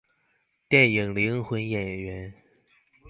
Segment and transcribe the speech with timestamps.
[0.67, 2.33] 電影靈魂演員